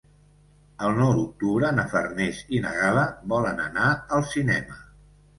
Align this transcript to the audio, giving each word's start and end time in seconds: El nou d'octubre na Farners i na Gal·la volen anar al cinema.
El 0.85 0.93
nou 0.99 1.09
d'octubre 1.17 1.67
na 1.79 1.83
Farners 1.91 2.39
i 2.59 2.61
na 2.63 2.71
Gal·la 2.77 3.03
volen 3.33 3.61
anar 3.67 3.91
al 4.17 4.25
cinema. 4.31 4.79